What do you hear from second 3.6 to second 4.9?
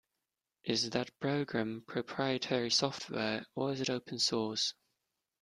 is it open source?